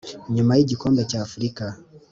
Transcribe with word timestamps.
nyuma 0.35 0.51
y 0.57 0.61
igikombe 0.65 1.01
cy 1.09 1.17
Afurika 1.25 1.63